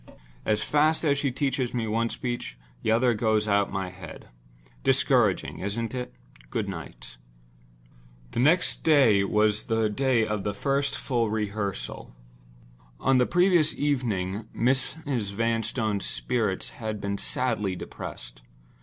As 0.47 0.63
fast 0.63 1.05
as 1.05 1.19
she 1.19 1.29
teaches 1.29 1.75
me 1.75 1.85
one 1.85 2.09
speech, 2.09 2.57
the 2.81 2.89
other 2.91 3.13
goes 3.13 3.47
out 3.47 3.67
of 3.67 3.71
my 3.73 3.91
head. 3.91 4.29
Discouraging, 4.83 5.59
isn't 5.59 5.93
it? 5.93 6.11
Goodnight." 6.49 7.17
The 8.31 8.39
next 8.39 8.83
day 8.83 9.21
but 9.21 9.29
one 9.29 9.45
was 9.45 9.63
the 9.65 9.91
day 9.91 10.25
of 10.25 10.43
the 10.43 10.55
first 10.55 10.95
full 10.95 11.29
rehearsal. 11.29 12.15
On 12.99 13.19
the 13.19 13.27
previous 13.27 13.75
evening 13.75 14.47
Mrs. 14.57 15.33
Vanstone's 15.33 16.07
spirits 16.07 16.71
had 16.81 16.99
been 16.99 17.19
sadly 17.19 17.75
depressed. 17.75 18.41